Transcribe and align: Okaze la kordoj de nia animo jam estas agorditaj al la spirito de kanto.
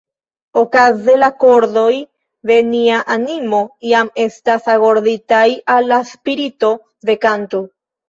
Okaze 0.61 1.17
la 1.23 1.29
kordoj 1.43 1.91
de 2.53 2.57
nia 2.71 3.03
animo 3.19 3.61
jam 3.93 4.11
estas 4.27 4.69
agorditaj 4.79 5.47
al 5.79 5.91
la 5.95 6.05
spirito 6.17 6.77
de 7.11 7.23
kanto. 7.29 7.67